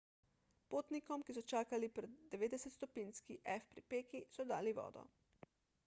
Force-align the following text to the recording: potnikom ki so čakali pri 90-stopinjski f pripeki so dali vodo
potnikom 0.73 1.25
ki 1.27 1.35
so 1.37 1.43
čakali 1.51 1.89
pri 1.99 2.09
90-stopinjski 2.33 3.35
f 3.57 3.63
pripeki 3.75 4.19
so 4.37 4.49
dali 4.55 4.71
vodo 4.81 5.07